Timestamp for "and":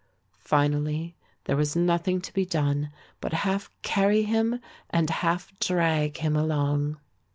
4.89-5.11